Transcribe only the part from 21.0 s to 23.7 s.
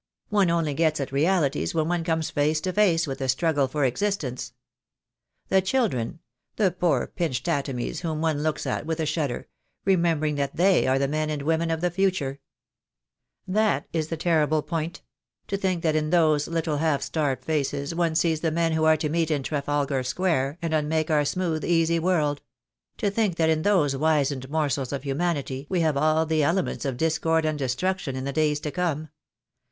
our smooth, easy world— to think that in